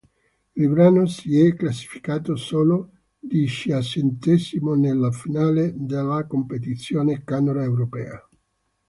Il 0.55 0.67
brano 0.67 1.05
si 1.05 1.39
è 1.39 1.53
classificato 1.55 2.35
solo 2.35 2.89
diciassettesimo 3.19 4.73
nella 4.73 5.11
finale 5.11 5.75
della 5.77 6.25
competizione 6.25 7.23
canora 7.23 7.61
europea. 7.63 8.27